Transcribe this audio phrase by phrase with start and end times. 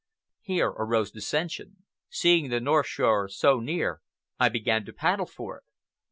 [0.39, 1.83] Here arose dissension.
[2.09, 4.01] Seeing the north shore so near,
[4.39, 5.63] I began to paddle for it.